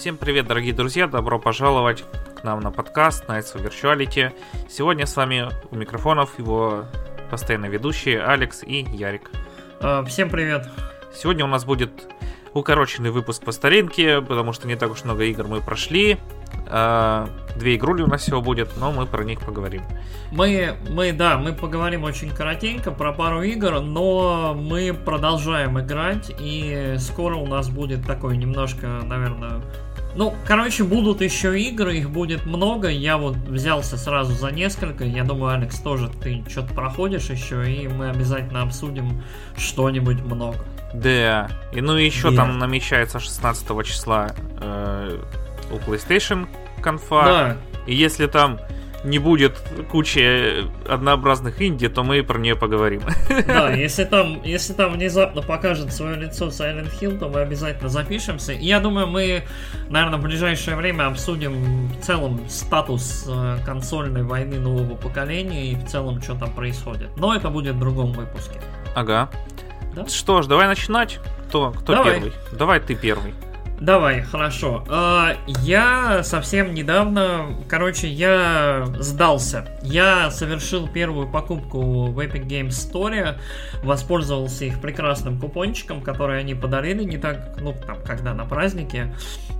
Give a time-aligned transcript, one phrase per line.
[0.00, 1.06] Всем привет, дорогие друзья!
[1.06, 2.04] Добро пожаловать
[2.34, 4.32] к нам на подкаст Nights of Virtuality.
[4.66, 6.86] Сегодня с вами у микрофонов его
[7.30, 9.30] постоянные ведущие Алекс и Ярик.
[9.78, 10.66] А, всем привет!
[11.14, 11.90] Сегодня у нас будет
[12.54, 16.16] укороченный выпуск по старинке, потому что не так уж много игр мы прошли.
[16.66, 19.82] А, две игрули у нас всего будет, но мы про них поговорим.
[20.32, 26.94] Мы, мы, да, мы поговорим очень коротенько про пару игр, но мы продолжаем играть, и
[26.98, 29.60] скоро у нас будет такой немножко, наверное,
[30.20, 32.88] ну, короче, будут еще игры, их будет много.
[32.88, 35.02] Я вот взялся сразу за несколько.
[35.02, 39.22] Я думаю, Алекс, тоже ты что-то проходишь еще, и мы обязательно обсудим
[39.56, 40.58] что-нибудь много.
[40.92, 42.36] Да, и ну еще да.
[42.36, 45.18] там намечается 16 числа э,
[45.70, 46.46] у PlayStation
[46.82, 47.24] конфа.
[47.24, 47.56] Да.
[47.86, 48.60] И если там
[49.04, 49.58] не будет
[49.90, 53.02] кучи однообразных инди, то мы про нее поговорим.
[53.46, 58.52] Да, если там, если там внезапно покажет свое лицо Silent Hill, то мы обязательно запишемся.
[58.52, 59.44] И я думаю, мы,
[59.88, 65.86] наверное, в ближайшее время обсудим в целом статус э, консольной войны нового поколения и в
[65.86, 67.08] целом, что там происходит.
[67.16, 68.60] Но это будет в другом выпуске.
[68.94, 69.30] Ага.
[69.94, 70.06] Да?
[70.06, 71.18] Что ж, давай начинать.
[71.48, 72.14] Кто, кто давай.
[72.14, 72.32] первый?
[72.52, 73.34] Давай ты первый.
[73.80, 74.84] Давай, хорошо.
[74.90, 79.64] А, я совсем недавно, короче, я сдался.
[79.82, 83.38] Я совершил первую покупку в Epic Games Store,
[83.82, 89.14] воспользовался их прекрасным купончиком, который они подарили не так, ну, там, когда на празднике,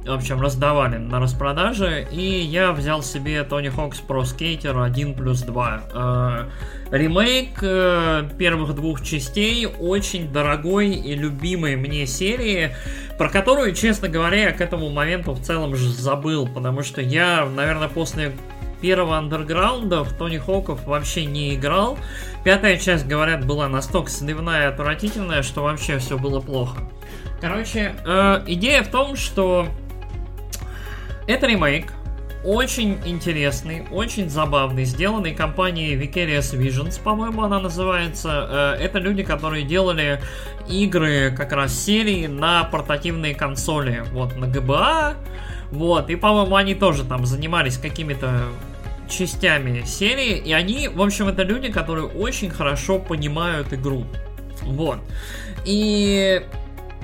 [0.04, 5.40] в общем, раздавали на распродаже, и я взял себе Tony Hawk's Pro Skater 1 плюс
[5.40, 6.48] 2.
[6.90, 12.74] Ремейк э, первых двух частей очень дорогой и любимой мне серии,
[13.16, 17.46] про которую, честно говоря, я к этому моменту в целом же забыл, потому что я,
[17.46, 18.32] наверное, после
[18.80, 21.96] первого андерграунда в Тони Хоков вообще не играл.
[22.42, 26.80] Пятая часть, говорят, была настолько сливная и отвратительная, что вообще все было плохо.
[27.40, 29.68] Короче, э, идея в том, что
[31.28, 31.92] это ремейк,
[32.44, 38.76] очень интересный, очень забавный, сделанный компанией Vicarious Visions, по-моему, она называется.
[38.78, 40.20] Э, это люди, которые делали
[40.68, 45.16] игры как раз серии на портативные консоли, вот, на GBA,
[45.70, 48.44] вот, и, по-моему, они тоже там занимались какими-то
[49.08, 54.06] частями серии, и они, в общем, это люди, которые очень хорошо понимают игру,
[54.62, 54.98] вот.
[55.64, 56.42] И,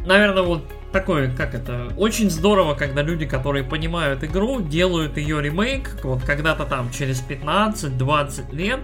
[0.06, 0.62] наверное, вот
[0.96, 6.64] такое, как это, очень здорово, когда люди, которые понимают игру, делают ее ремейк, вот когда-то
[6.64, 8.80] там через 15-20 лет,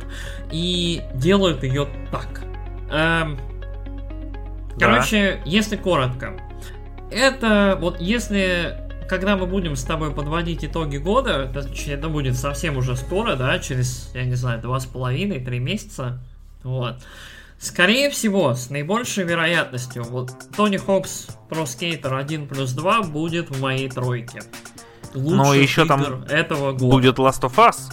[0.51, 2.43] и делают ее так.
[2.91, 3.41] Эм,
[4.77, 4.87] да.
[4.87, 6.35] Короче, если коротко,
[7.11, 12.77] это вот если когда мы будем с тобой подводить итоги года, это, это будет совсем
[12.77, 16.19] уже скоро, да, через, я не знаю, два с половиной, три месяца,
[16.63, 16.97] вот.
[17.63, 23.61] Скорее всего, с наибольшей вероятностью, вот Тони Хокс Pro Skater 1 плюс 2 будет в
[23.61, 24.43] моей тройке.
[25.15, 26.85] Но еще там этого года.
[26.85, 27.93] будет Last of Us.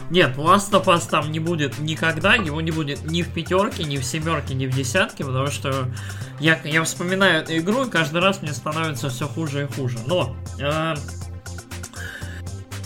[0.10, 3.98] Нет, Last of Us там не будет никогда, его не будет ни в пятерке, ни
[3.98, 5.90] в семерке, ни в десятке, потому что
[6.38, 9.98] я, я вспоминаю эту игру, и каждый раз мне становится все хуже и хуже.
[10.06, 10.94] Но, э,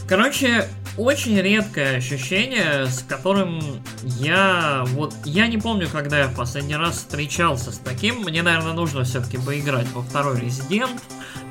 [0.09, 0.67] короче,
[0.97, 3.61] очень редкое ощущение, с которым
[4.03, 8.21] я вот я не помню, когда я в последний раз встречался с таким.
[8.21, 11.03] Мне, наверное, нужно все-таки поиграть во второй Резидент.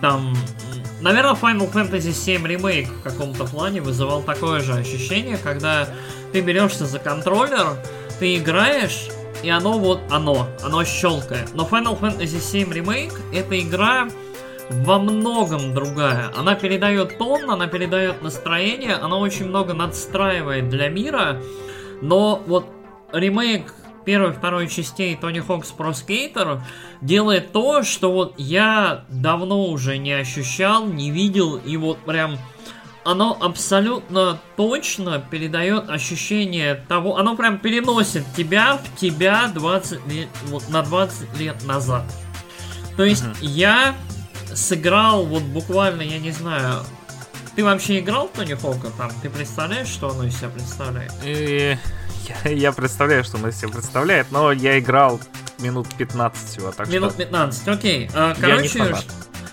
[0.02, 0.36] Там,
[1.02, 5.90] наверное, Final Fantasy VII Remake в каком-то плане вызывал такое же ощущение, когда
[6.32, 7.78] ты берешься за контроллер,
[8.20, 9.10] ты играешь,
[9.44, 11.54] и оно вот оно, оно щелкает.
[11.54, 14.08] Но Final Fantasy VII Remake это игра
[14.70, 16.32] во многом другая.
[16.36, 21.42] Она передает тон, она передает настроение, она очень много надстраивает для мира,
[22.02, 22.66] но вот
[23.12, 23.74] ремейк
[24.06, 26.62] первой и второй частей Тони Хокс Pro Skater
[27.02, 32.38] делает то, что вот я давно уже не ощущал, не видел, и вот прям
[33.06, 40.70] оно абсолютно точно передает ощущение того, оно прям переносит тебя в тебя 20 лет, вот
[40.70, 42.04] на 20 лет назад.
[42.96, 43.38] То есть uh-huh.
[43.42, 43.96] я
[44.56, 46.84] сыграл вот буквально, я не знаю,
[47.56, 49.12] ты вообще играл в Тони Хока там?
[49.22, 51.12] Ты представляешь, что оно из себя представляет?
[51.24, 51.78] И...
[52.46, 55.20] Я, я представляю, что оно из себя представляет, но я играл
[55.60, 57.20] минут 15 всего, так Минут что...
[57.24, 58.10] 15, окей.
[58.14, 58.96] А, короче,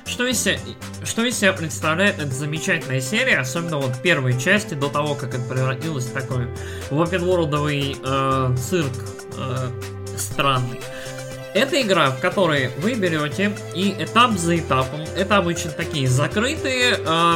[0.07, 0.59] что из, себя,
[1.05, 5.45] что из себя представляет эта замечательная серия, особенно вот первой части, до того, как это
[5.49, 6.47] превратилось в такой
[6.91, 8.93] в open э, цирк
[9.37, 9.71] э,
[10.17, 10.81] странный.
[11.53, 17.35] Это игра, в которой вы берете и этап за этапом, это обычно такие закрытые, э,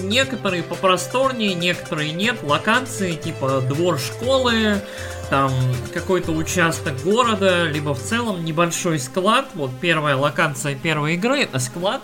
[0.00, 4.80] некоторые попросторнее, некоторые нет, локации типа двор школы,
[5.28, 5.50] там
[5.92, 9.46] какой-то участок города, либо в целом небольшой склад.
[9.54, 12.02] Вот первая локация первой игры это склад.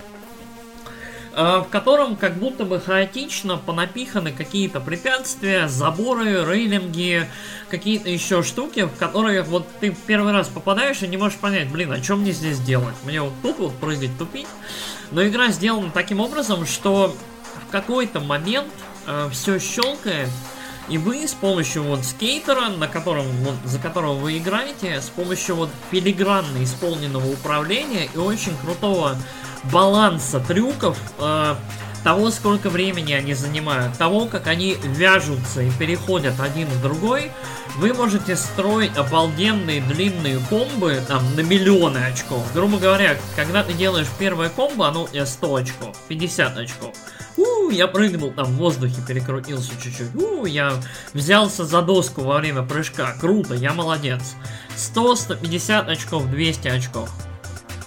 [1.39, 7.29] В котором как будто бы хаотично понапиханы какие-то препятствия, заборы, рейлинги,
[7.71, 11.93] какие-то еще штуки, в которые вот ты первый раз попадаешь и не можешь понять, блин,
[11.93, 12.97] а что мне здесь делать?
[13.05, 14.49] Мне вот тут вот прыгать, тупить.
[15.13, 17.15] Но игра сделана таким образом, что
[17.69, 18.73] в какой-то момент
[19.07, 20.29] э, все щелкает,
[20.89, 25.55] и вы с помощью вот скейтера, на котором, вот, за которого вы играете, с помощью
[25.55, 29.17] вот филигранно исполненного управления и очень крутого
[29.65, 31.55] баланса трюков, э,
[32.05, 37.31] того, сколько времени они занимают, того, как они вяжутся и переходят один в другой,
[37.77, 42.43] вы можете строить обалденные длинные комбы там на миллионы очков.
[42.55, 46.95] Грубо говоря, когда ты делаешь первое комбо, оно у тебя 100 очков, 50 очков.
[47.37, 50.15] У, я прыгнул там в воздухе, перекрутился чуть-чуть.
[50.17, 50.73] У, я
[51.15, 53.15] взялся за доску во время прыжка.
[53.21, 54.35] Круто, я молодец.
[54.77, 57.11] 100, 150 очков, 200 очков.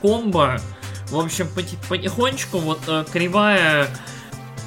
[0.02, 0.62] Комбо.
[1.12, 1.48] В общем,
[1.90, 3.88] потихонечку вот э, кривая...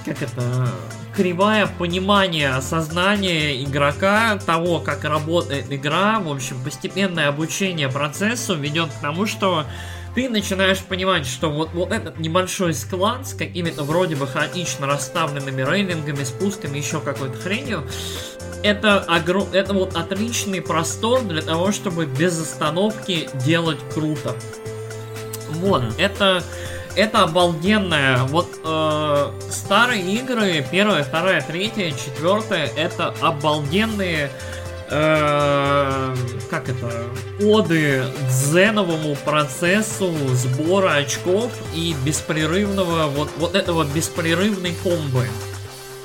[0.04, 0.68] Как это?
[1.16, 9.00] кривая понимание, осознание игрока того, как работает игра, в общем, постепенное обучение процессу ведет к
[9.00, 9.64] тому, что
[10.14, 15.62] ты начинаешь понимать, что вот, вот этот небольшой склад с какими-то вроде бы хаотично расставленными
[15.62, 17.84] рейлингами, спусками, еще какой-то хренью,
[18.62, 19.48] это, огром...
[19.52, 24.36] это вот отличный простор для того, чтобы без остановки делать круто.
[25.54, 25.94] Вот, mm-hmm.
[25.98, 26.42] это
[26.96, 28.18] это обалденное.
[28.24, 34.30] Вот э, старые игры, первая, вторая, третья, четвертая, это обалденные
[34.90, 36.14] э,
[36.50, 37.06] как это,
[37.42, 45.26] оды дзеновому процессу сбора очков и беспрерывного, вот, вот этого беспрерывной комбы.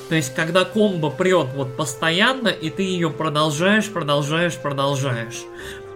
[0.09, 5.43] То есть, когда комбо прет вот постоянно, и ты ее продолжаешь, продолжаешь, продолжаешь.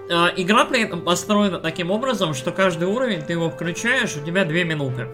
[0.10, 4.46] Э, игра при этом построена таким образом, что каждый уровень ты его включаешь, у тебя
[4.46, 5.08] 2 минуты.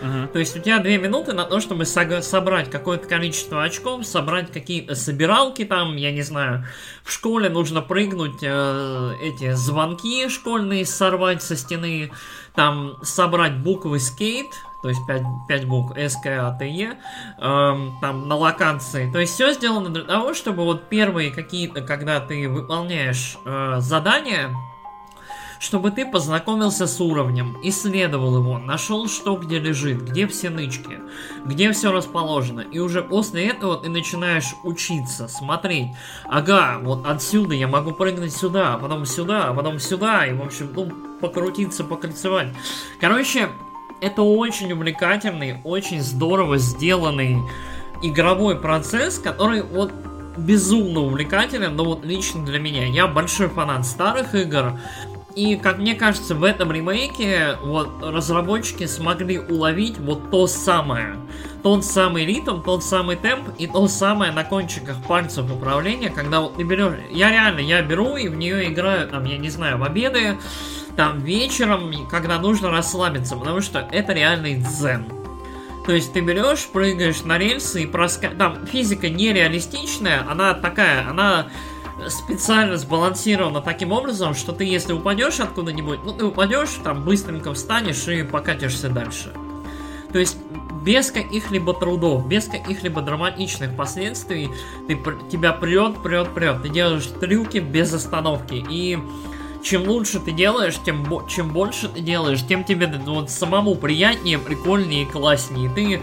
[0.00, 0.28] Uh-huh.
[0.28, 4.52] То есть у тебя две минуты на то, чтобы со- собрать какое-то количество очков, собрать
[4.52, 6.64] какие-то собиралки там, я не знаю.
[7.02, 12.12] В школе нужно прыгнуть э, эти звонки школьные, сорвать со стены,
[12.54, 14.46] там собрать буквы скейт,
[14.82, 16.96] то есть 5, 5 букв E,
[17.38, 19.10] эм, там на локации.
[19.10, 24.50] То есть все сделано для того, чтобы вот первые какие-то, когда ты выполняешь э, задания,
[25.58, 31.00] чтобы ты познакомился с уровнем, исследовал его, нашел, что где лежит, где все нычки,
[31.44, 32.60] где все расположено.
[32.60, 35.88] И уже после этого ты начинаешь учиться, смотреть.
[36.26, 40.26] Ага, вот отсюда я могу прыгнуть сюда, а потом сюда, а потом сюда.
[40.26, 42.48] И, в общем, ну, покрутиться, покольцевать.
[43.00, 43.48] Короче,
[44.00, 47.38] это очень увлекательный, очень здорово сделанный
[48.02, 49.92] игровой процесс, который вот
[50.36, 52.86] безумно увлекателен, но вот лично для меня.
[52.86, 54.78] Я большой фанат старых игр,
[55.38, 61.16] и, как мне кажется, в этом ремейке вот разработчики смогли уловить вот то самое.
[61.62, 66.56] Тот самый ритм, тот самый темп и то самое на кончиках пальцев управления, когда вот
[66.56, 66.94] ты берешь...
[67.12, 70.38] Я реально, я беру и в нее играю, там, я не знаю, в обеды,
[70.98, 75.06] там, вечером, когда нужно расслабиться, потому что это реальный дзен.
[75.86, 78.30] То есть ты берешь, прыгаешь на рельсы и проска...
[78.30, 81.46] Там физика нереалистичная, она такая, она
[82.08, 88.08] специально сбалансировано таким образом, что ты, если упадешь откуда-нибудь, ну ты упадешь, там быстренько встанешь
[88.08, 89.32] и покатишься дальше.
[90.12, 90.36] То есть
[90.84, 94.50] без каких-либо трудов, без каких-либо драматичных последствий,
[94.88, 94.98] ты,
[95.30, 96.60] тебя прет, прет, прет.
[96.62, 98.64] Ты делаешь трюки без остановки.
[98.68, 98.98] И
[99.68, 105.04] чем лучше ты делаешь, тем чем больше ты делаешь, тем тебе вот самому приятнее, прикольнее,
[105.04, 105.70] класснее.
[105.74, 106.00] Ты,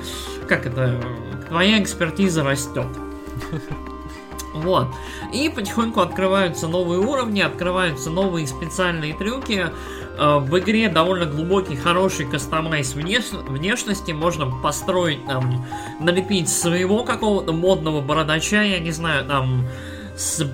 [0.48, 1.01] как это,
[1.48, 2.88] твоя экспертиза растет.
[4.53, 4.88] Вот.
[5.34, 9.69] И потихоньку открываются новые уровни, открываются новые специальные трюки.
[10.17, 13.34] Э, в игре довольно глубокий, хороший кастомайз внеш...
[13.34, 14.13] внешности.
[14.13, 15.65] Можно построить, там,
[16.00, 19.67] налепить своего какого-то модного бородача, я не знаю, там,
[20.15, 20.48] с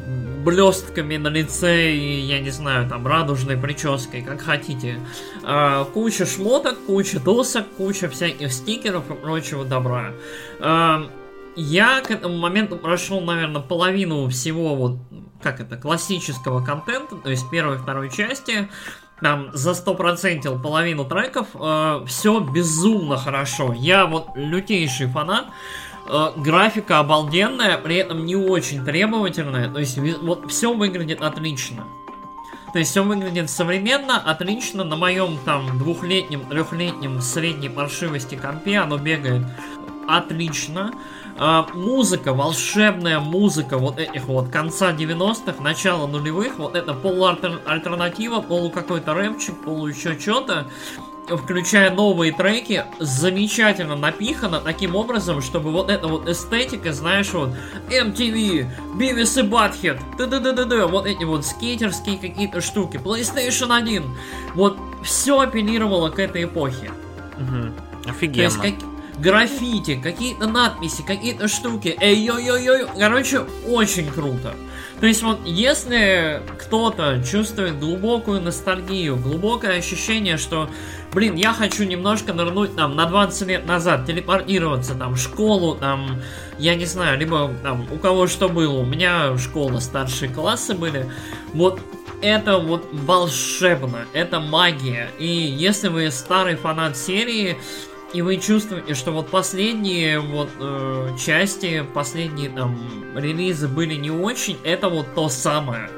[0.43, 4.99] блестками на лице и, я не знаю, там, радужной прической, как хотите.
[5.43, 10.13] А, куча шмоток, куча досок, куча всяких стикеров и прочего добра.
[10.59, 11.09] А,
[11.55, 14.97] я к этому моменту прошел, наверное, половину всего вот,
[15.41, 18.69] как это, классического контента, то есть первой и второй части.
[19.21, 21.47] Там за 100% половину треков.
[21.53, 23.71] Э, все безумно хорошо.
[23.71, 25.45] Я вот лютейший фанат.
[26.07, 29.69] Э, графика обалденная, при этом не очень требовательная.
[29.69, 31.85] То есть вот все выглядит отлично.
[32.73, 34.83] То есть все выглядит современно, отлично.
[34.83, 39.45] На моем там двухлетнем, трехлетнем средней паршивости компе оно бегает
[40.07, 40.91] отлично.
[41.37, 48.69] А, музыка, волшебная музыка вот этих вот конца 90-х, начала нулевых, вот это полуальтернатива, полу
[48.69, 50.67] какой-то рэпчик, полу еще что-то
[51.37, 57.51] включая новые треки, замечательно напихано таким образом, чтобы вот эта вот эстетика, знаешь, вот
[57.89, 64.03] MTV, Beavis и Butthead, да вот эти вот скейтерские какие-то штуки, PlayStation 1,
[64.55, 66.91] вот все апеллировало к этой эпохе.
[67.37, 68.09] Угу.
[68.09, 68.49] Офигенно.
[68.49, 68.89] То есть, как,
[69.21, 71.95] граффити, какие-то надписи, какие-то штуки.
[71.99, 72.87] Эй-ой-ой-ой.
[72.97, 74.55] Короче, очень круто.
[75.01, 80.69] То есть вот если кто-то чувствует глубокую ностальгию, глубокое ощущение, что,
[81.11, 86.21] блин, я хочу немножко нырнуть там на 20 лет назад, телепортироваться там в школу, там,
[86.59, 91.09] я не знаю, либо там у кого что было, у меня школа, старшие классы были,
[91.53, 91.79] вот
[92.21, 95.09] это вот волшебно, это магия.
[95.17, 97.57] И если вы старый фанат серии,
[98.13, 102.77] и вы чувствуете, что вот последние вот э, части, последние там
[103.15, 105.89] релизы были не очень, это вот то самое.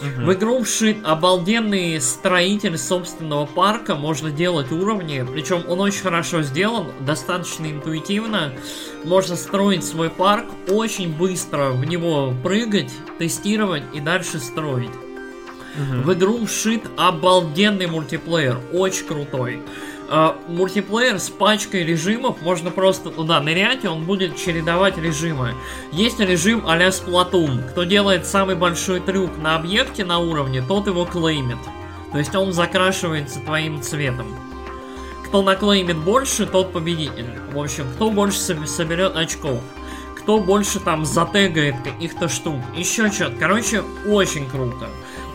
[0.00, 0.26] Угу.
[0.26, 6.86] В игру вшит обалденный строитель собственного парка, можно делать уровни, причем он очень хорошо сделан,
[7.00, 8.52] достаточно интуитивно.
[9.04, 14.90] Можно строить свой парк, очень быстро в него прыгать, тестировать и дальше строить.
[14.90, 16.02] Угу.
[16.02, 19.60] В игру вшит обалденный мультиплеер, очень крутой
[20.10, 25.54] э, мультиплеер с пачкой режимов, можно просто туда нырять, и он будет чередовать режимы.
[25.92, 27.70] Есть режим а-ля Splatoon.
[27.70, 31.58] Кто делает самый большой трюк на объекте на уровне, тот его клеймит.
[32.12, 34.26] То есть он закрашивается твоим цветом.
[35.26, 37.26] Кто наклеймит больше, тот победитель.
[37.52, 39.60] В общем, кто больше соберет очков.
[40.18, 42.56] Кто больше там затегает каких-то штук.
[42.76, 43.36] Еще что-то.
[43.38, 44.88] Короче, очень круто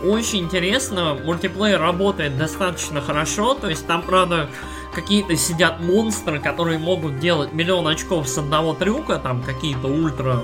[0.04, 1.14] очень интересно.
[1.14, 3.54] Мультиплеер работает достаточно хорошо.
[3.54, 4.48] То есть там, правда,
[4.94, 9.18] какие-то сидят монстры, которые могут делать миллион очков с одного трюка.
[9.18, 10.42] Там какие-то ультра,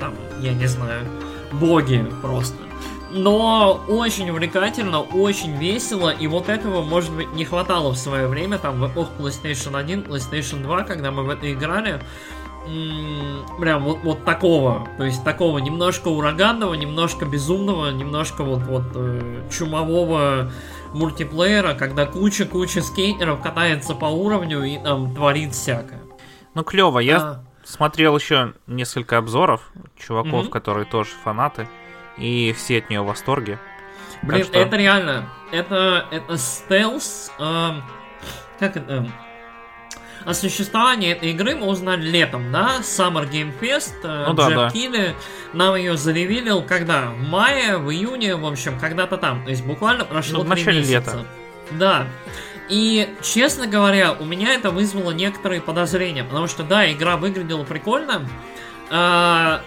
[0.00, 1.06] там, я не знаю,
[1.52, 2.56] боги просто.
[3.16, 8.58] Но очень увлекательно, очень весело, и вот этого, может быть, не хватало в свое время,
[8.58, 12.00] там, в эпоху PlayStation 1, PlayStation 2, когда мы в это играли
[13.58, 19.42] прям вот, вот такого, то есть такого немножко ураганного, немножко безумного, немножко вот, вот э,
[19.50, 20.50] чумового
[20.94, 26.00] мультиплеера, когда куча-куча скейтеров катается по уровню и там творит всякое.
[26.54, 27.44] Ну клево, я а...
[27.64, 30.50] смотрел еще несколько обзоров чуваков, mm-hmm.
[30.50, 31.68] которые тоже фанаты,
[32.16, 33.58] и все от нее в восторге.
[34.22, 34.58] Блин, что...
[34.58, 37.70] это реально, это, это стелс, э,
[38.58, 39.06] как это,
[40.24, 42.78] о существовании этой игры мы узнали летом, да?
[42.80, 45.14] Summer Game Fest, э, ну, Джефф да, Килли
[45.52, 47.10] нам ее заревелил когда?
[47.10, 49.44] В мае, в июне, в общем, когда-то там.
[49.44, 50.94] То есть буквально прошло ну, в начале месяца.
[50.94, 51.26] лета.
[51.72, 52.06] Да.
[52.68, 58.26] И, честно говоря, у меня это вызвало некоторые подозрения, потому что, да, игра выглядела прикольно,
[58.90, 59.60] а,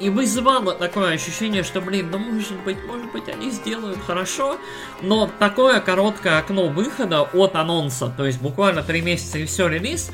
[0.00, 4.56] и вызывало такое ощущение, что, блин, ну может быть, может быть, они сделают хорошо,
[5.02, 10.10] но такое короткое окно выхода от анонса, то есть буквально три месяца и все релиз,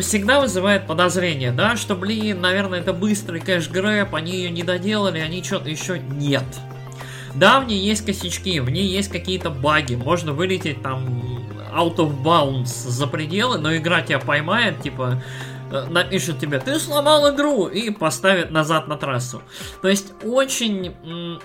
[0.00, 5.42] всегда вызывает подозрение, да, что, блин, наверное, это быстрый кэш-грэп, они ее не доделали, они
[5.44, 6.44] что-то еще нет.
[7.34, 11.38] Да, в ней есть косячки, в ней есть какие-то баги, можно вылететь там
[11.72, 15.22] out of bounds за пределы, но игра тебя поймает, типа,
[15.70, 19.42] напишет тебе, ты сломал игру, и поставит назад на трассу.
[19.82, 20.94] То есть очень...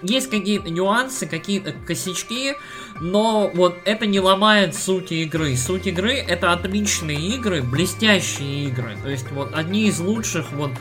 [0.01, 2.55] Есть какие-то нюансы, какие-то косячки,
[2.99, 5.55] но вот это не ломает суть игры.
[5.55, 8.97] Суть игры это отличные игры, блестящие игры.
[9.03, 10.71] То есть вот одни из лучших вот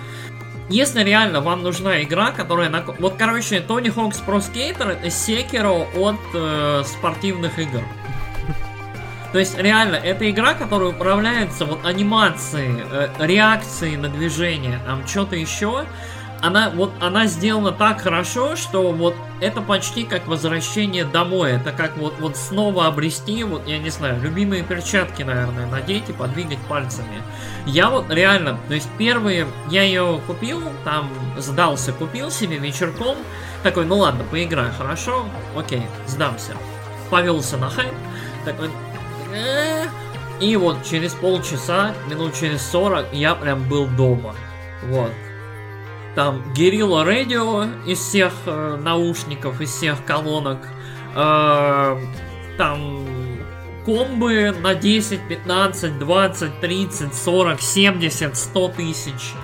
[0.69, 2.71] если реально вам нужна игра, которая...
[2.71, 2.83] На...
[2.99, 7.83] Вот, короче, Тони Хокс Pro Skater это Sekiro от э, спортивных игр.
[9.33, 15.37] То есть, реально, это игра, которая управляется вот анимацией, э, реакцией на движение, там что-то
[15.37, 15.87] еще.
[16.43, 21.53] Она вот она сделана так хорошо, что вот это почти как возвращение домой.
[21.53, 26.13] Это как вот, вот снова обрести, вот, я не знаю, любимые перчатки, наверное, надеть и
[26.13, 27.23] подвигать пальцами.
[27.65, 33.17] Я вот реально, то есть первые, я ее купил, там сдался, купил себе вечерком,
[33.63, 35.25] такой, ну ладно, поиграю, хорошо,
[35.57, 36.55] окей, сдамся.
[37.09, 37.95] Повелся на хайп,
[38.45, 38.69] такой,
[40.41, 44.35] и вот через полчаса, минут через 40, я прям был дома.
[44.83, 45.13] Вот.
[46.15, 50.59] Там Guerrilla Radio из всех э, наушников, из всех колонок.
[51.15, 51.97] Э,
[52.59, 53.07] там
[53.87, 59.35] комбы на 10, 15, 20, 30, 40, 70, 100 тысяч.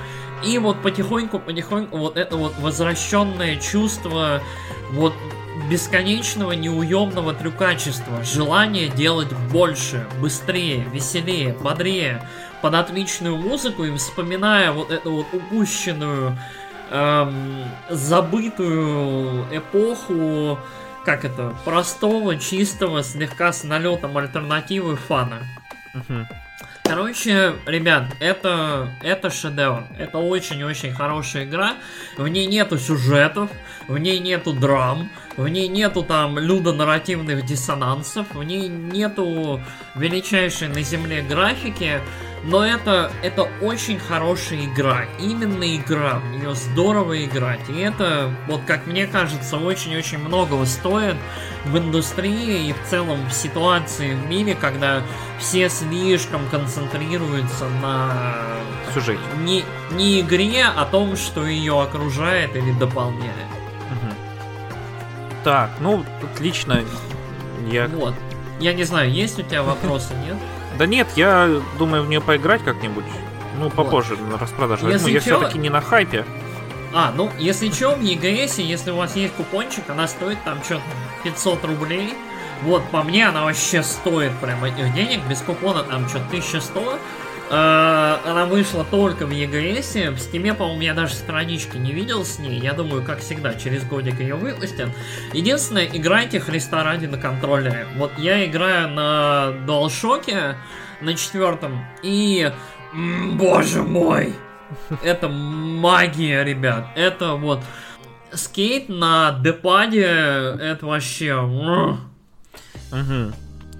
[0.44, 4.40] И вот потихоньку, потихоньку вот это вот возвращенное чувство
[4.92, 5.14] вот
[5.68, 12.22] бесконечного неуемного трюкачества, желание делать больше, быстрее, веселее, бодрее,
[12.62, 16.36] под отличную музыку и вспоминая вот эту вот упущенную,
[16.90, 20.58] эм, забытую эпоху,
[21.04, 25.38] как это, простого, чистого, слегка с налетом альтернативы фана.
[25.94, 26.26] Угу.
[26.88, 29.84] Короче, ребят, это, это шедевр.
[29.98, 31.74] Это очень-очень хорошая игра.
[32.16, 33.50] В ней нету сюжетов,
[33.88, 39.60] в ней нету драм, в ней нету там людонарративных диссонансов, в ней нету
[39.96, 42.00] величайшей на земле графики.
[42.44, 45.04] Но это, это очень хорошая игра.
[45.18, 46.18] Именно игра.
[46.18, 47.68] В нее здорово играть.
[47.68, 51.16] И это, вот как мне кажется, очень-очень многого стоит
[51.64, 55.02] в индустрии и в целом в ситуации в мире, когда
[55.38, 58.14] все слишком концентрируются на
[58.94, 59.20] сюжете.
[59.38, 63.48] Не, не игре, а том, что ее окружает или дополняет.
[63.90, 64.14] Угу.
[65.44, 66.82] Так, ну, отлично.
[67.70, 67.88] Я...
[67.88, 68.14] Вот.
[68.60, 70.36] Я не знаю, есть у тебя вопросы, нет?
[70.78, 73.04] Да нет, я думаю в нее поиграть как-нибудь.
[73.58, 74.30] Ну, попозже вот.
[74.30, 74.88] на распродаже.
[74.88, 76.24] Если я все-таки не на хайпе.
[76.94, 80.82] А, ну, если что, в EGS, если у вас есть купончик, она стоит там что-то
[81.24, 82.14] 500 рублей.
[82.62, 85.20] Вот, по мне, она вообще стоит прям этих денег.
[85.28, 86.98] Без купона там что-то 1100.
[87.50, 90.10] Uh, она вышла только в EGS.
[90.10, 92.60] В Steam, по-моему, я даже странички не видел с ней.
[92.60, 94.90] Я думаю, как всегда, через годик ее выпустят.
[95.32, 97.86] Единственное, играйте Христа ради на контроллере.
[97.96, 100.56] Вот я играю на DualShock
[101.00, 101.86] на четвертом.
[102.02, 102.52] И...
[103.34, 104.34] Боже мой!
[105.02, 106.88] Это магия, ребят.
[106.96, 107.62] Это вот...
[108.30, 111.34] Скейт на депаде, это вообще...
[112.92, 113.32] Угу.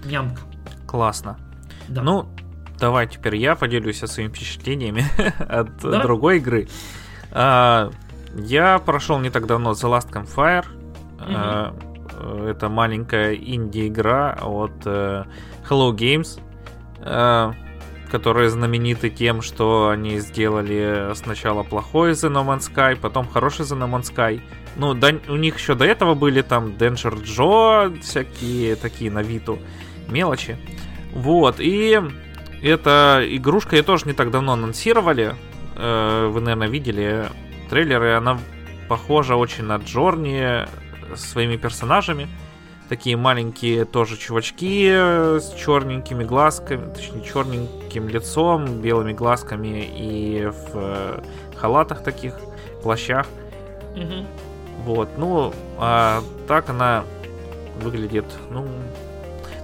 [0.06, 0.40] Нямка.
[0.86, 1.38] Классно.
[1.88, 2.00] Да.
[2.00, 2.28] Ну,
[2.78, 5.04] давай теперь я поделюсь своими впечатлениями
[5.38, 6.02] от да?
[6.02, 6.68] другой игры.
[7.30, 7.90] А,
[8.34, 10.64] я прошел не так давно The Last Campfire.
[11.16, 11.26] Угу.
[11.28, 11.74] А,
[12.46, 15.26] это маленькая инди-игра от uh,
[15.68, 16.40] Hello Games,
[17.00, 17.54] uh,
[18.10, 23.78] которые знамениты тем, что они сделали сначала плохой The No Man's Sky, потом хороший The
[23.78, 24.40] No Man's Sky.
[24.76, 29.58] Ну, да, у них еще до этого были там Danger Joe, всякие такие на виду
[30.08, 30.56] мелочи.
[31.12, 32.00] Вот, и
[32.62, 35.34] эта игрушка ее тоже не так давно анонсировали.
[35.76, 37.26] Э, вы, наверное, видели
[37.70, 38.14] трейлеры.
[38.14, 38.38] Она
[38.88, 40.66] похожа очень на Джорни
[41.16, 42.28] своими персонажами.
[42.88, 51.22] Такие маленькие тоже чувачки с черненькими глазками, точнее черненьким лицом, белыми глазками и в э,
[51.56, 52.34] халатах таких,
[52.82, 53.26] плащах.
[53.94, 54.26] Угу.
[54.84, 57.04] Вот, ну, а так она
[57.82, 58.66] выглядит, ну,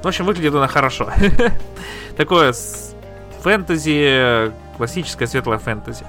[0.02, 1.10] в общем, выглядит она хорошо.
[2.16, 2.54] Такое
[3.40, 6.04] фэнтези, классическое светлое фэнтези.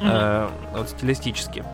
[0.00, 1.64] Э, вот стилистически.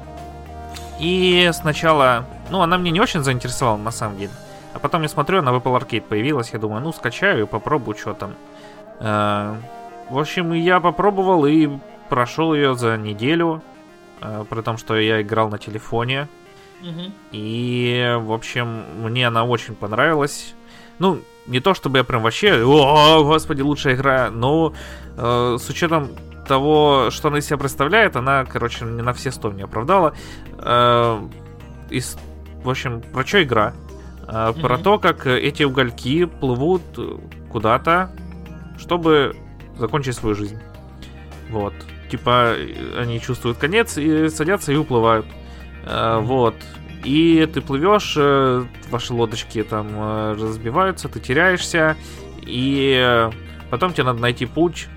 [0.99, 4.33] И сначала, ну, она мне не очень заинтересовала, на самом деле.
[4.75, 6.51] А потом я смотрю, она в Apple Arcade появилась.
[6.53, 8.35] Я думаю, ну, скачаю и попробую, что там.
[9.01, 9.57] Э,
[10.11, 11.69] в общем, я попробовал и
[12.09, 13.63] прошел ее за неделю.
[14.21, 16.29] Э, при том, что я играл на телефоне.
[17.33, 20.55] И, в общем, мне она очень понравилась.
[20.99, 24.73] Ну, не то чтобы я прям вообще, о, господи, лучшая игра, но
[25.17, 26.11] э, с учетом
[26.47, 30.15] того, что она из себя представляет, она, короче, не на все сто не оправдала.
[30.59, 31.21] Э,
[31.91, 32.01] и,
[32.63, 33.75] в общем, про что игра?
[34.27, 34.61] Э, mm-hmm.
[34.61, 36.83] Про то, как эти угольки плывут
[37.51, 38.11] куда-то,
[38.79, 39.37] чтобы
[39.79, 40.59] закончить свою жизнь.
[41.51, 41.75] Вот.
[42.11, 42.55] Типа,
[42.99, 45.27] они чувствуют конец и садятся и уплывают.
[45.85, 46.55] Э, вот.
[47.07, 51.97] И ты плывешь, э, ваши лодочки там э, разбиваются, ты теряешься,
[52.43, 53.31] и
[53.71, 54.89] потом тебе надо найти путь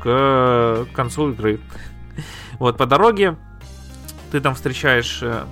[0.00, 1.60] к концу игры.
[2.58, 3.36] Вот по дороге
[4.30, 5.44] ты там встречаешь э,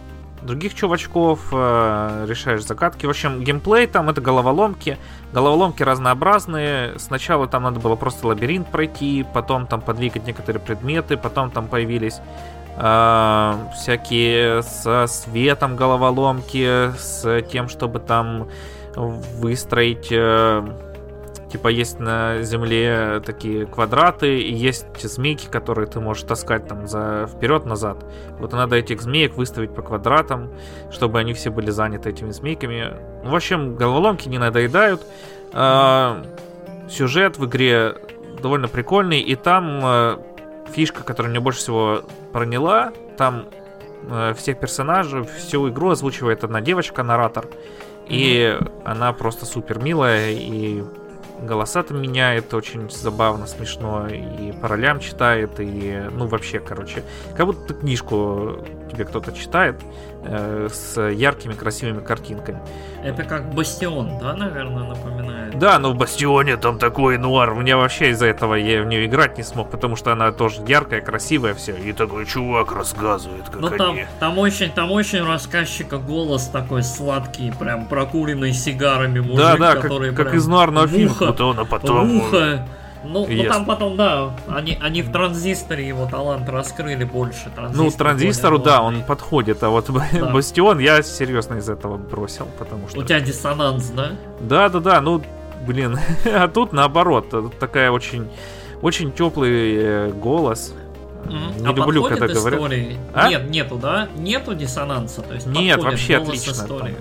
[0.42, 3.06] других чувачков, решаешь загадки.
[3.06, 4.98] В общем, геймплей там это головоломки.
[5.32, 6.98] Головоломки разнообразные.
[6.98, 12.20] Сначала там надо было просто лабиринт пройти, потом там подвигать некоторые предметы, потом там появились
[12.82, 18.48] э, всякие со светом головоломки, с тем, чтобы там
[18.94, 20.08] выстроить...
[20.10, 20.62] Э,
[21.50, 27.28] типа есть на земле такие квадраты, и есть змейки, которые ты можешь таскать там за
[27.30, 28.04] вперед-назад.
[28.38, 30.50] Вот надо этих змеек выставить по квадратам,
[30.90, 32.96] чтобы они все были заняты этими змейками.
[33.22, 35.02] В общем, головоломки не надоедают.
[35.52, 36.24] Э,
[36.88, 37.96] сюжет в игре
[38.42, 40.16] довольно прикольный, и там э,
[40.72, 43.46] фишка, которая мне больше всего проняла, там
[44.08, 47.46] э, всех персонажей, всю игру озвучивает одна девочка-наратор.
[48.08, 48.82] И mm-hmm.
[48.84, 50.82] она просто супер милая и
[51.40, 57.02] голоса там меняет, очень забавно, смешно, и по ролям читает, и, ну, вообще, короче,
[57.36, 58.58] как будто книжку
[58.90, 59.76] тебе кто-то читает
[60.24, 62.60] э, с яркими, красивыми картинками.
[63.02, 65.58] Это как Бастион, да, наверное, напоминает?
[65.58, 67.54] Да, но в Бастионе там такой нуар.
[67.54, 71.00] Мне вообще из-за этого я в нее играть не смог, потому что она тоже яркая,
[71.00, 71.74] красивая, все.
[71.76, 73.78] И такой чувак рассказывает, как ну, они...
[73.78, 79.76] там, там очень, там очень рассказчика голос такой сладкий, прям прокуренный сигарами мужик, да, да,
[79.76, 81.14] который как, как из нуарного фильма.
[81.18, 82.16] Потом, а потом...
[82.16, 82.66] Ухо,
[83.04, 87.50] ну, ну там потом, да, они, они в транзисторе его талант раскрыли больше.
[87.54, 90.26] Транзистор ну, транзистору, да, он подходит, а вот да.
[90.26, 93.00] Бастион я серьезно из этого бросил, потому что...
[93.00, 94.12] У тебя диссонанс, да?
[94.40, 95.22] Да, да, да, ну,
[95.66, 98.28] блин, а тут наоборот, такая очень,
[98.82, 100.74] очень теплый э, голос.
[101.24, 101.60] Mm-hmm.
[101.60, 102.60] Не а люблю, когда говорят.
[103.14, 103.28] А?
[103.28, 104.08] Нет, нету, да?
[104.16, 106.50] Нету диссонанса, то есть Нет, вообще отлично.
[106.50, 106.96] Истории.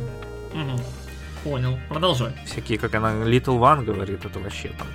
[0.54, 1.50] Угу.
[1.50, 2.34] Понял, продолжай.
[2.46, 4.88] Всякие, как она Little One говорит, это вообще там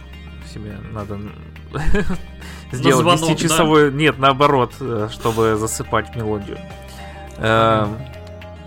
[0.56, 1.18] себе надо
[2.72, 3.90] сделать 10-часовой...
[3.90, 3.96] Да?
[3.96, 6.58] Нет, наоборот, э, чтобы засыпать мелодию.
[7.38, 7.96] Эм,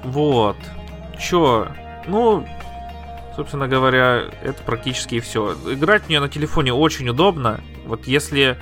[0.03, 0.57] вот.
[1.19, 1.67] Чё?
[2.07, 2.47] Ну,
[3.35, 5.53] собственно говоря, это практически и все.
[5.67, 7.61] Играть в нее на телефоне очень удобно.
[7.85, 8.57] Вот если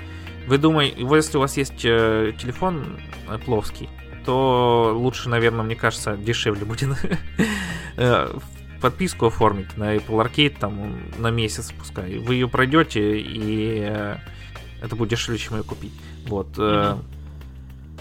[0.48, 3.00] вы думаете, если у вас есть э, телефон
[3.46, 3.90] плоский,
[4.26, 6.90] то лучше, наверное, мне кажется, дешевле будет
[7.98, 8.34] э,
[8.82, 12.18] подписку оформить на Apple Arcade там на месяц пускай.
[12.18, 14.18] Вы ее пройдете, и э,
[14.82, 15.94] это будет дешевле, чем ее купить.
[16.28, 16.58] Вот.
[16.58, 16.98] Mm-hmm.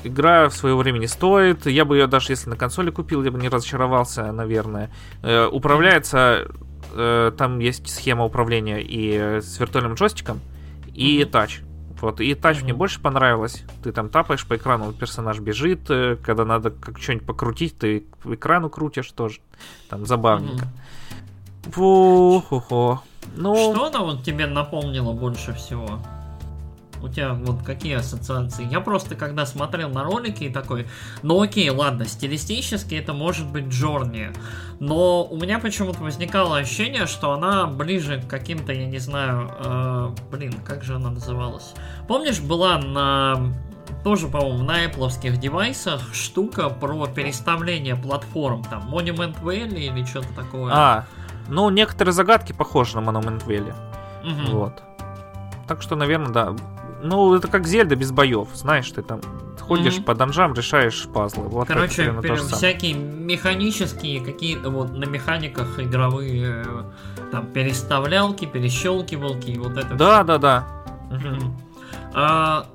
[0.05, 1.67] Игра в свое время не стоит.
[1.67, 4.91] Я бы ее даже если на консоли купил, я бы не разочаровался, наверное.
[5.23, 6.49] Э, управляется,
[6.95, 10.41] там есть схема управления и с виртуальным джойстиком,
[10.95, 11.61] и тач.
[12.01, 12.65] Вот, и тач mm-hmm.
[12.65, 13.65] мне больше понравилось.
[13.83, 18.27] Ты там тапаешь по экрану, персонаж бежит, э, когда надо как что-нибудь покрутить, ты к
[18.27, 19.41] экрану крутишь тоже.
[19.89, 20.67] Там забавненько.
[20.67, 21.73] Mm-hmm.
[21.73, 23.01] Фу-ху-ху.
[23.35, 23.55] Ну...
[23.73, 26.01] Что она вот тебе напомнила больше всего?
[27.07, 28.67] У тебя вот какие ассоциации?
[28.69, 30.89] Я просто когда смотрел на ролики и такой,
[31.23, 34.33] ну окей, ладно, стилистически это может быть Джорни,
[34.81, 40.15] но у меня почему-то возникало ощущение, что она ближе к каким-то, я не знаю, э,
[40.33, 41.75] блин, как же она называлась?
[42.09, 43.55] Помнишь, была на
[44.03, 50.73] тоже, по-моему, на Apple девайсах штука про переставление платформ, там, Monument Valley или что-то такое.
[50.75, 51.07] А,
[51.49, 53.75] ну, некоторые загадки похожи на Monument Valley.
[54.25, 54.57] Угу.
[54.57, 54.83] Вот.
[55.67, 56.57] Так что, наверное, да.
[57.03, 59.21] Ну, это как Зельда без боев, знаешь, ты там
[59.61, 60.05] ходишь mm-hmm.
[60.05, 61.49] по данжам, решаешь пазлы.
[61.49, 66.65] Вот Короче, это, пер- всякие механические какие-то вот на механиках игровые
[67.33, 69.95] там переставлялки, перещелкивалки и вот это.
[69.95, 70.25] Да, все.
[70.25, 70.69] да, да.
[71.11, 71.51] Mm-hmm.
[72.15, 72.67] А,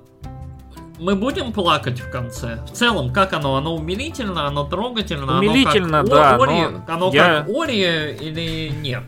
[0.99, 2.63] мы будем плакать в конце.
[2.65, 3.55] В целом, как оно?
[3.55, 6.43] Оно умилительно, оно трогательно, умилительно, оно как да.
[6.43, 7.25] Ори, оно я...
[7.39, 9.03] как Ори или нет?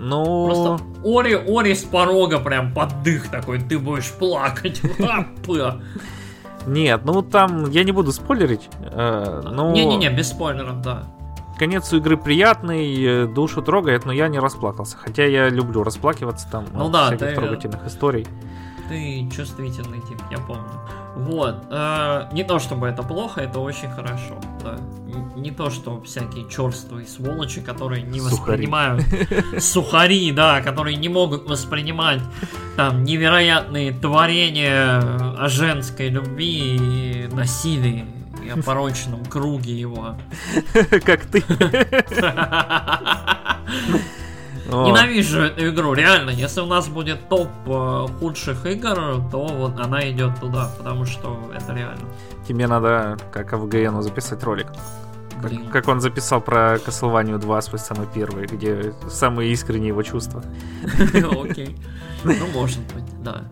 [0.00, 0.46] Ну...
[0.46, 4.80] Просто Ори, Ори с порога прям под дых такой, ты будешь плакать.
[6.66, 8.68] Нет, ну там я не буду спойлерить.
[8.80, 9.42] Э.
[9.74, 11.04] Не-не-не, без спойлеров, да.
[11.58, 14.96] Конец у игры приятный, э, душу трогает, но я не расплакался.
[14.96, 18.26] Хотя я люблю расплакиваться там ну, от да, всяких ты, трогательных историй.
[18.90, 20.68] Ты чувствительный тип, я помню.
[21.14, 21.64] Вот.
[21.70, 24.36] Э, не то чтобы это плохо, это очень хорошо.
[24.64, 24.78] Да.
[25.36, 28.66] Не то, что всякие черствые сволочи, которые не сухари.
[28.66, 29.04] воспринимают
[29.60, 32.20] сухари, да, которые не могут воспринимать
[32.76, 34.98] там невероятные творения
[35.38, 38.06] о женской любви и насилии
[38.44, 40.16] и о порочном круге его.
[41.04, 41.44] Как ты.
[44.70, 46.30] Ненавижу эту игру, реально.
[46.30, 51.38] Если у нас будет топ э, худших игр, то вот она идет туда, потому что
[51.54, 52.04] это реально.
[52.46, 54.68] Тебе надо, как АВГНу, записать ролик.
[55.42, 55.64] Блин.
[55.64, 60.42] Как, как он записал про Castlevania 2 свой самый первый, где самые искренние его чувства.
[61.42, 61.76] Окей.
[62.24, 63.44] Ну, может быть, да.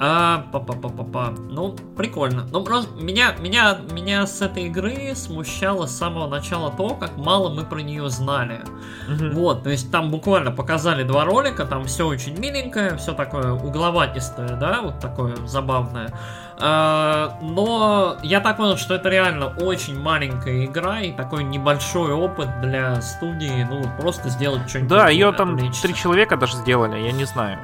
[0.00, 2.46] А, па па па па па Ну, прикольно.
[2.52, 7.52] Ну, просто меня, меня, меня с этой игры смущало с самого начала то, как мало
[7.52, 8.60] мы про нее знали.
[9.08, 9.34] Угу.
[9.34, 14.50] Вот, то есть там буквально показали два ролика, там все очень миленькое, все такое угловатистое,
[14.50, 16.14] да, вот такое забавное.
[16.60, 22.60] А, но я так понял, что это реально очень маленькая игра и такой небольшой опыт
[22.60, 24.90] для студии, ну, просто сделать что-нибудь.
[24.90, 27.58] Да, ее там три человека даже сделали, я не знаю.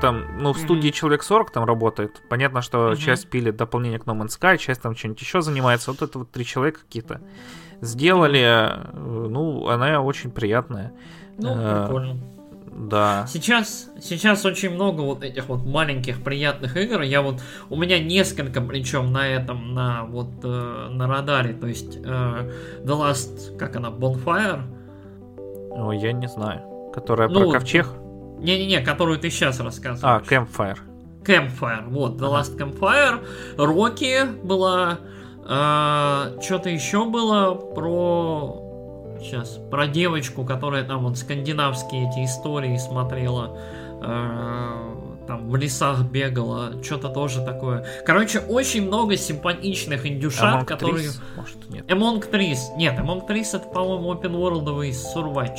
[0.00, 0.92] Там, ну, в студии mm-hmm.
[0.92, 2.22] человек 40 там работает.
[2.28, 2.96] Понятно, что mm-hmm.
[2.96, 5.90] часть пилит дополнение к No Man's Sky, часть там что-нибудь еще занимается.
[5.90, 7.20] Вот это вот три человека какие-то
[7.80, 8.40] сделали.
[8.40, 9.28] Mm-hmm.
[9.28, 10.92] Ну, она очень приятная.
[11.38, 12.18] Ну, э, прикольно.
[12.74, 13.26] Да.
[13.28, 17.02] Сейчас, сейчас очень много вот этих вот маленьких приятных игр.
[17.02, 21.52] Я вот у меня несколько, причем на этом, на вот э, на радаре.
[21.52, 24.62] То есть э, The Last, как она, Bonfire.
[25.70, 26.62] О, я не знаю.
[26.94, 27.86] Которая ну, про ковчег?
[28.42, 30.24] Не-не-не, которую ты сейчас рассказываешь.
[30.28, 30.78] А, Campfire.
[31.24, 33.24] Campfire, вот, The Last Campfire.
[33.56, 34.98] Рокки была.
[35.44, 38.58] А, Что-то еще было про...
[39.20, 43.56] Сейчас, про девочку, которая там вот скандинавские эти истории смотрела.
[44.02, 44.96] А,
[45.32, 47.86] там в лесах бегала, что-то тоже такое.
[48.04, 51.06] Короче, очень много симпатичных индюшат, Among которые...
[51.06, 51.20] Trees?
[51.36, 51.90] Может, нет?
[51.90, 52.58] Among Trees.
[52.76, 55.58] Нет, Among Trees это, по-моему, open world Сурвач.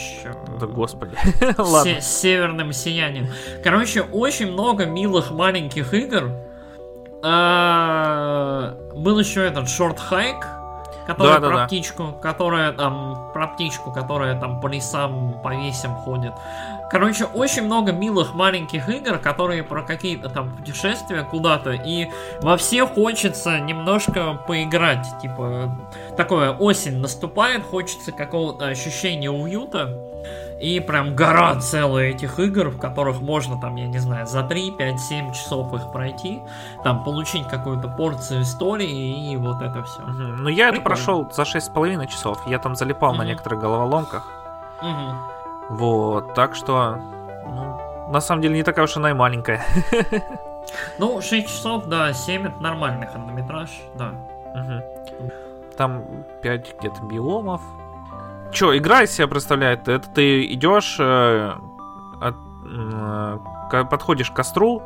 [0.59, 1.17] Да господи.
[1.57, 2.01] Ладно.
[2.01, 3.29] С северным сиянием.
[3.63, 6.31] Короче, очень много милых маленьких игр.
[7.23, 10.43] А, был еще этот Short Hike,
[11.07, 15.95] которая да, про да, птичку, которая там про птичку, которая там по лесам, по весям
[15.95, 16.33] ходит.
[16.93, 22.07] Короче, очень много милых маленьких игр, которые про какие-то там путешествия куда-то, и
[22.43, 25.07] во все хочется немножко поиграть.
[25.19, 25.75] Типа,
[26.15, 29.89] такое осень наступает, хочется какого-то ощущения уюта.
[30.61, 34.73] И прям гора целая этих игр, в которых можно там, я не знаю, за 3,
[34.77, 36.41] 5, 7 часов их пройти,
[36.83, 40.03] там получить какую-то порцию истории и вот это все.
[40.03, 40.11] Угу.
[40.11, 40.73] Ну я Прикольно.
[40.75, 42.37] это прошел за 6,5 часов.
[42.45, 43.17] Я там залипал угу.
[43.17, 44.29] на некоторых головоломках.
[44.79, 45.42] Угу.
[45.69, 46.97] Вот, так что,
[47.45, 49.65] ну, на самом деле не такая уж она и маленькая.
[50.97, 54.13] Ну, 6 часов, да, 7 это нормальный хронометраж, да.
[54.55, 55.31] Угу.
[55.75, 56.03] Там
[56.41, 57.61] 5 где-то биомов.
[58.51, 59.87] Че, игра из себя представляет?
[59.87, 61.53] Это ты идешь, э,
[62.21, 63.37] от, э,
[63.89, 64.81] подходишь к костру,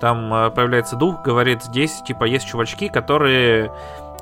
[0.00, 3.70] там э, появляется дух, говорит, здесь, типа, есть чувачки, которые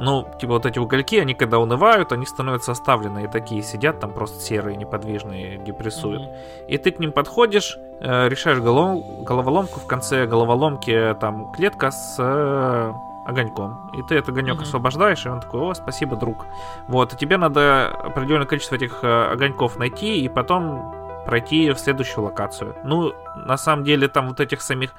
[0.00, 4.40] ну, типа вот эти угольки, они когда унывают, они становятся оставленные, такие сидят там просто
[4.40, 6.22] серые, неподвижные, депрессуют.
[6.22, 6.66] Mm-hmm.
[6.68, 9.24] И ты к ним подходишь, э, решаешь голов...
[9.24, 12.92] головоломку, в конце головоломки там клетка с э,
[13.26, 13.90] огоньком.
[13.92, 14.62] И ты этот огонек mm-hmm.
[14.62, 16.46] освобождаешь, и он такой, о, спасибо, друг.
[16.88, 22.74] Вот, и тебе надо определенное количество этих огоньков найти, и потом пройти в следующую локацию.
[22.84, 23.12] Ну,
[23.46, 24.92] на самом деле, там вот этих самих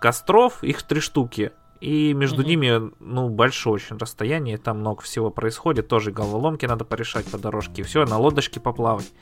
[0.00, 1.52] костров, их три штуки.
[1.80, 2.48] И между угу.
[2.48, 7.82] ними, ну, большое очень расстояние, там много всего происходит, тоже головоломки надо порешать по дорожке,
[7.82, 9.12] все, на лодочке поплавать.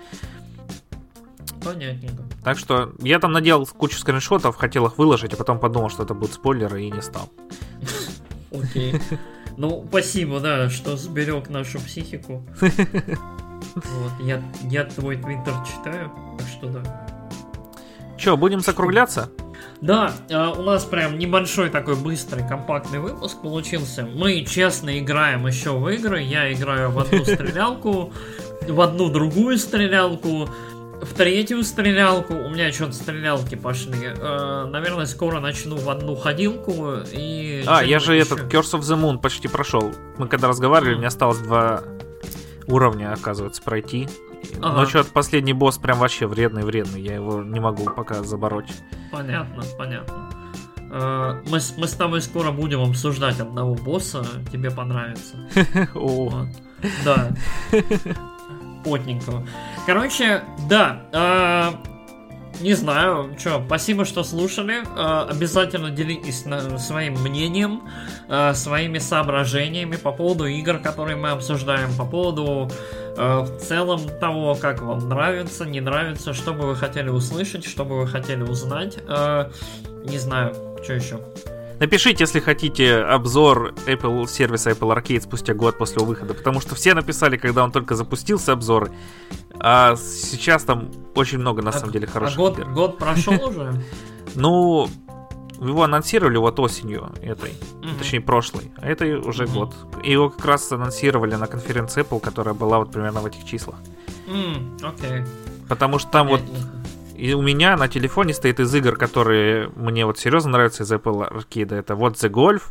[1.65, 2.23] Понятненько.
[2.45, 6.15] Так что я там надел кучу скриншотов, хотел их выложить, а потом подумал, что это
[6.15, 7.29] будут спойлеры, и не стал.
[8.53, 8.95] Окей.
[9.57, 12.43] Ну, спасибо, да, что сберег нашу психику.
[13.75, 17.07] Вот, я, я твой твиттер читаю, так что да.
[18.19, 19.31] Че, будем закругляться?
[19.81, 24.05] Да, а, у нас прям небольшой такой быстрый, компактный выпуск получился.
[24.05, 26.23] Мы честно играем еще в игры.
[26.23, 28.13] Я играю в одну стрелялку,
[28.69, 30.49] в одну другую стрелялку,
[31.03, 32.33] в третью стрелялку.
[32.33, 34.11] У меня что-то стрелялки пошли.
[34.21, 37.65] А, наверное, скоро начну в одну ходилку и...
[37.67, 38.23] А, я же еще.
[38.23, 39.93] этот Curse of the Moon почти прошел.
[40.17, 40.99] Мы когда разговаривали, mm.
[40.99, 41.83] мне осталось два
[42.67, 44.09] уровня, оказывается, пройти.
[44.61, 44.81] Ага.
[44.81, 47.01] Но что-то последний босс прям вообще вредный-вредный.
[47.01, 48.73] Я его не могу пока забороть.
[49.11, 50.31] Понятно, понятно.
[50.91, 54.25] Э, мы, мы с тобой скоро будем обсуждать одного босса.
[54.53, 55.37] Тебе понравится.
[55.95, 56.47] О.
[57.05, 57.31] Да.
[58.85, 59.47] Потненького.
[59.87, 61.81] Короче, да.
[62.61, 64.83] Не знаю, что, спасибо, что слушали.
[64.97, 66.45] Э, обязательно делитесь
[66.85, 67.83] своим мнением,
[68.29, 72.71] э, своими соображениями по поводу игр, которые мы обсуждаем, по поводу
[73.17, 77.85] э, в целом того, как вам нравится, не нравится, что бы вы хотели услышать, что
[77.85, 78.99] бы вы хотели узнать.
[80.05, 81.21] Не знаю, что еще.
[81.83, 86.77] Напишите, если хотите, обзор Apple сервиса Apple Arcade спустя год после его выхода, потому что
[86.77, 88.93] все написали, когда он только запустился, обзоры.
[89.59, 92.71] А сейчас там очень много, на а, самом деле, хороших а год, игр.
[92.71, 93.83] год прошел уже?
[94.37, 94.89] Ну,
[95.59, 97.99] его анонсировали вот осенью этой, mm-hmm.
[97.99, 99.53] точнее прошлой, а это уже mm-hmm.
[99.53, 99.75] год.
[100.05, 103.81] И его как раз анонсировали на конференции Apple, которая была вот примерно в этих числах.
[104.29, 105.27] Mm, okay.
[105.67, 106.43] Потому что там вот
[107.17, 111.31] и у меня на телефоне стоит из игр, которые мне вот серьезно нравятся из Apple
[111.31, 111.75] Arcade.
[111.75, 112.63] Это вот The Golf,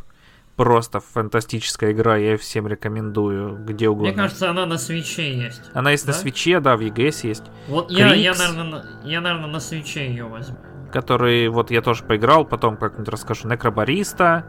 [0.56, 4.12] просто фантастическая игра, я ее всем рекомендую, где угодно.
[4.12, 5.62] Мне кажется, она на свече есть.
[5.74, 6.12] Она есть да?
[6.12, 7.44] на свече, да, в EGS есть.
[7.68, 10.56] Вот я, я, наверное, я, наверное, на свече ее возьму.
[10.92, 13.48] Который, вот я тоже поиграл, потом как-нибудь расскажу.
[13.48, 14.44] Некробариста,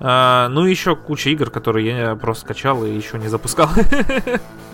[0.00, 3.68] а, ну и еще куча игр, которые я просто скачал и еще не запускал.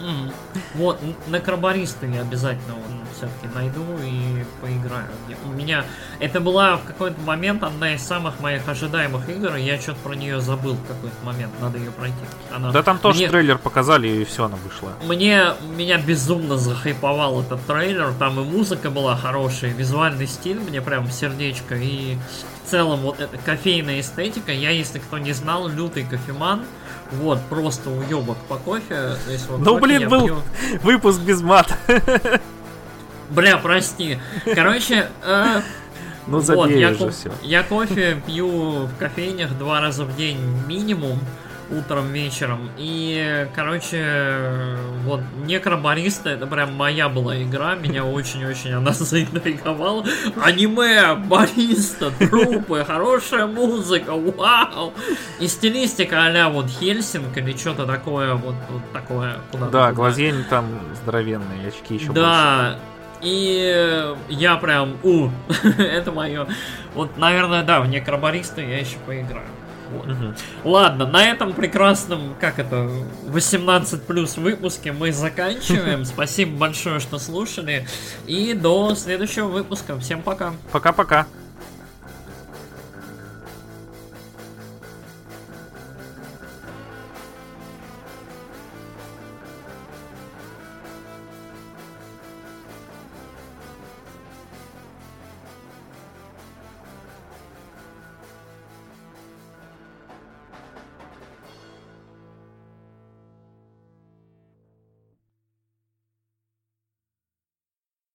[0.01, 0.33] Mm.
[0.77, 2.75] Вот, Некробариста я обязательно
[3.15, 5.07] все-таки найду и поиграю.
[5.45, 5.85] У меня
[6.21, 10.15] это была в какой-то момент одна из самых моих ожидаемых игр, и я что-то про
[10.15, 12.17] нее забыл в какой-то момент, надо ее пройти.
[12.51, 12.73] Она...
[12.73, 13.29] Да там тоже мне...
[13.29, 14.93] трейлер показали, и все, она вышла.
[15.07, 20.81] Мне меня безумно захайповал этот трейлер, там и музыка была хорошая, и визуальный стиль мне
[20.81, 22.17] прям сердечко, и
[22.65, 26.65] в целом вот эта кофейная эстетика, я, если кто не знал, лютый кофеман,
[27.13, 29.17] вот, просто уебок по кофе.
[29.59, 30.43] ну, блин, был пью...
[30.83, 31.77] выпуск без мата.
[33.31, 34.19] Бля, прости.
[34.55, 35.61] Короче, э,
[36.27, 37.33] ну вот, я, уже все.
[37.43, 41.19] Я кофе пью в кофейнях два раза в день минимум
[41.71, 42.71] утром, вечером.
[42.77, 50.05] И, короче, вот Некробариста, это прям моя была игра, меня очень-очень она заинтриговала.
[50.43, 54.93] Аниме, бариста, трупы, хорошая музыка, вау!
[55.39, 59.39] И стилистика а вот Хельсинг или что-то такое, вот, вот такое.
[59.51, 60.67] Куда да, глазень там
[61.03, 62.79] здоровенные, очки еще Да, больше.
[63.23, 65.29] И я прям, у,
[65.79, 66.47] это мое.
[66.95, 69.47] Вот, наверное, да, в Некробариста я еще поиграю.
[69.93, 70.07] Вот.
[70.07, 70.35] Угу.
[70.65, 72.91] Ладно, на этом прекрасном, как это,
[73.27, 76.05] 18 плюс выпуске мы заканчиваем.
[76.05, 77.87] Спасибо большое, что слушали.
[78.27, 79.99] И до следующего выпуска.
[79.99, 80.53] Всем пока.
[80.73, 81.27] Пока-пока.